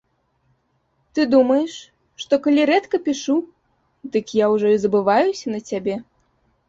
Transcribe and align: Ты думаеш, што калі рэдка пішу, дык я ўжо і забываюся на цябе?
Ты 1.17 1.21
думаеш, 1.33 1.75
што 2.25 2.33
калі 2.47 2.61
рэдка 2.71 2.97
пішу, 3.09 3.37
дык 4.17 4.25
я 4.43 4.51
ўжо 4.55 4.67
і 4.77 4.81
забываюся 4.87 5.45
на 5.59 5.65
цябе? 5.73 5.95